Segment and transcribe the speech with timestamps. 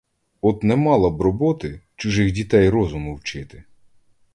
[0.41, 3.63] От, не мала б роботи, чужих дітей розуму вчити!